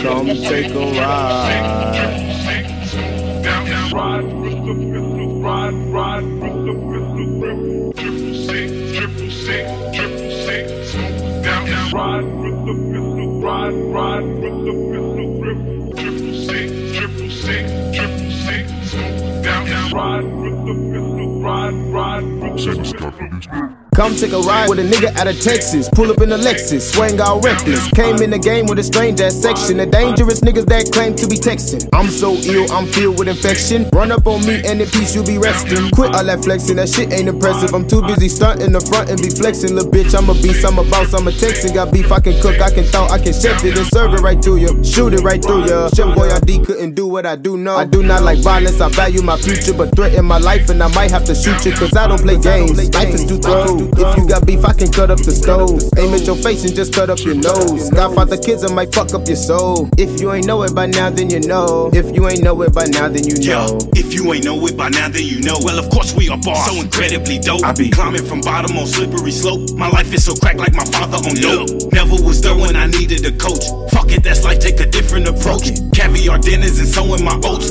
[0.00, 1.90] Come take a ride.
[3.92, 7.58] Ride with the pistol, ride, ride with the pistol grip.
[7.96, 9.64] Triple six, triple six,
[9.96, 10.66] triple six,
[11.44, 11.64] down.
[11.92, 15.58] Ride with the pistol, ride, ride with the pistol grip.
[15.98, 17.64] Triple six, triple six,
[17.96, 18.66] triple six,
[19.44, 19.62] down.
[19.92, 23.89] Ride with the pistol, with the pistol.
[24.00, 25.86] Come take a ride with a nigga out of Texas.
[25.92, 27.86] Pull up in a Lexus, swing all reckless.
[27.90, 29.76] Came in the game with a strange ass section.
[29.76, 31.84] The dangerous niggas that claim to be Texan.
[31.92, 33.90] I'm so ill, I'm filled with infection.
[33.92, 35.90] Run up on me and in peace you be resting.
[35.90, 37.74] Quit all that flexing, that shit ain't impressive.
[37.74, 39.76] I'm too busy stunting the front and be flexing.
[39.76, 41.74] Little bitch, I'm a beast, I'm a boss, I'm a Texan.
[41.74, 44.24] Got beef, I can cook, I can thaw, I can chef it and serve it
[44.24, 44.82] right to you.
[44.82, 45.92] Shoot it right through ya.
[45.92, 47.76] Chef Boyardee couldn't do what I do, no.
[47.76, 50.88] I do not like violence, I value my future, but threaten my life and I
[50.94, 52.80] might have to shoot you, cause I don't play games.
[52.94, 53.89] Life is too throw.
[53.96, 55.80] If you got beef, I can cut up the stove.
[55.98, 57.90] Aim at your face and just cut up your nose.
[57.90, 59.88] Godfather kids, I might fuck up your soul.
[59.98, 61.90] If you ain't know it by now, then you know.
[61.92, 63.78] If you ain't know it by now, then you Yo, know.
[63.94, 65.56] if you ain't know it by now, then you know.
[65.62, 66.66] Well, of course we are bars.
[66.70, 67.64] So incredibly dope.
[67.64, 69.70] I be climbing from bottom on slippery slope.
[69.76, 71.92] My life is so cracked like my father on dope.
[71.92, 73.64] Never was there when I needed a coach.
[73.92, 75.70] Fuck it, that's life, take a different approach.
[75.92, 77.70] Caviar dinners and sowing my oats.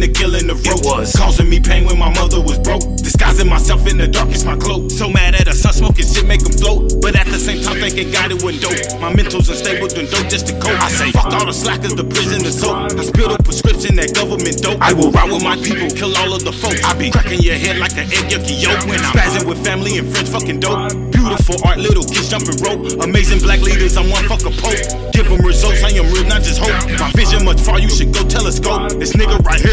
[0.00, 0.84] The killing of roach.
[0.84, 1.12] was.
[1.16, 2.82] Causing me pain when my mother was broke.
[2.96, 4.90] Disguising myself in the darkest, my cloak.
[4.90, 7.00] So mad at a sun smoking shit, make float.
[7.00, 8.78] But at the same time, thinking God it went dope.
[9.00, 10.78] My mental's unstable, doing dope just to cope.
[10.80, 12.92] I say, fuck all the slackers, the prison, the soap.
[12.94, 14.78] Hospital prescription, that government dope.
[14.80, 16.76] I will ride with my people, kill all of the folk.
[16.84, 18.86] I be cracking your head like an egg yucky yolk.
[18.86, 20.94] When I'm spazzing with family and friends, fucking dope.
[21.10, 23.02] Beautiful art, little kids jumping rope.
[23.02, 25.12] Amazing black leaders, I'm one fuck a pope.
[25.12, 26.74] Give 'em results, I am real, not just hope.
[26.98, 28.98] My vision much far, you should go telescope.
[28.98, 29.71] This nigga right here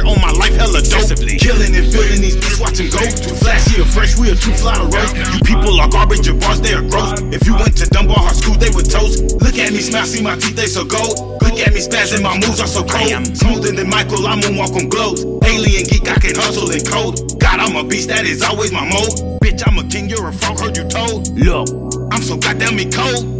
[4.39, 5.15] fresh, we are too fly to roast.
[5.15, 7.19] You people are garbage, your bars, they are gross.
[7.33, 9.41] If you went to Dunbar High School, they would toast.
[9.41, 11.41] Look at me smile, see my teeth, they so gold.
[11.41, 13.37] Look at me spazzing, my moves are so cold.
[13.37, 15.23] Smoother than Michael, I moonwalk on globes.
[15.45, 17.39] Alien geek, I can hustle and code.
[17.39, 19.41] God, I'm a beast, that is always my mode.
[19.41, 21.27] Bitch, I'm a king, you're a frog, heard you told.
[21.37, 21.69] Look,
[22.11, 23.39] I'm so goddamn me cold.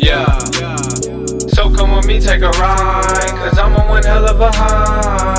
[0.00, 0.38] Yeah.
[1.52, 3.28] So come with me, take a ride.
[3.28, 5.29] Cause I'm on one hell of a high.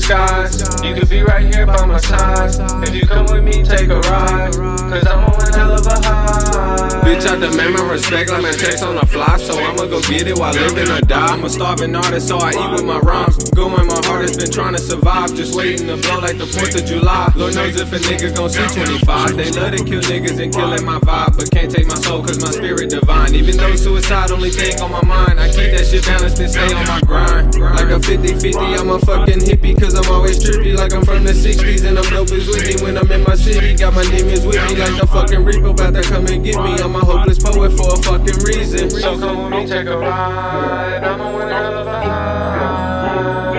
[0.00, 0.60] Skies.
[0.82, 2.50] You could be right here by my side.
[2.86, 4.52] If you come with me, take a ride.
[4.54, 6.90] Cause I'm on one hell of a high.
[7.04, 10.26] Bitch, I demand my respect like my checks on the fly, so I'ma go get
[10.26, 11.32] it while living or die.
[11.32, 13.50] I'm a starving artist, so I eat with my rhymes.
[13.50, 16.86] Going my hardest, been trying to survive, just waiting to blow like the 4th of
[16.86, 17.32] July.
[17.36, 19.36] Lord knows if a nigga gon' see 25.
[19.36, 22.40] They love to kill niggas and killing my vibe, but can't take my soul cause
[22.40, 23.34] my spirit divine.
[23.34, 26.72] Even though suicide only thing on my mind, I keep that shit balanced and stay
[26.72, 27.58] on my grind.
[27.58, 31.24] Like a 50 50, I'm a fucking hippie cause I'm always trippy like I'm from
[31.24, 33.74] the 60s and I'm dope as me when I'm in my city.
[33.74, 36.74] Got my demons with me like the fucking Reaper about to come and get me.
[36.78, 38.90] I'm a hopeless poet for a fucking reason.
[38.90, 41.04] So come with me, take a ride.
[41.04, 43.54] I'm a winner hell of a high.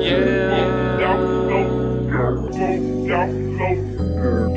[0.00, 0.26] Yeah.
[0.98, 3.58] Down low, down low, down
[4.28, 4.56] low,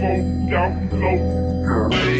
[0.49, 2.18] down low.